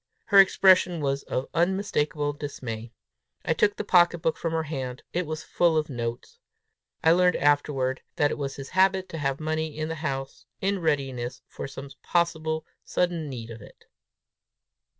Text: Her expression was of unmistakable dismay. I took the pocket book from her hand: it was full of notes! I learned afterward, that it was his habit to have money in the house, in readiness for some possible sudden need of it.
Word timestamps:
Her 0.25 0.39
expression 0.39 0.99
was 0.99 1.21
of 1.21 1.45
unmistakable 1.53 2.33
dismay. 2.33 2.91
I 3.45 3.53
took 3.53 3.75
the 3.75 3.83
pocket 3.83 4.17
book 4.23 4.35
from 4.35 4.51
her 4.51 4.63
hand: 4.63 5.03
it 5.13 5.27
was 5.27 5.43
full 5.43 5.77
of 5.77 5.91
notes! 5.91 6.39
I 7.03 7.11
learned 7.11 7.35
afterward, 7.35 8.01
that 8.15 8.31
it 8.31 8.37
was 8.39 8.55
his 8.55 8.69
habit 8.69 9.07
to 9.09 9.19
have 9.19 9.39
money 9.39 9.77
in 9.77 9.89
the 9.89 9.93
house, 10.01 10.47
in 10.59 10.79
readiness 10.79 11.43
for 11.47 11.67
some 11.67 11.91
possible 12.01 12.65
sudden 12.83 13.29
need 13.29 13.51
of 13.51 13.61
it. 13.61 13.85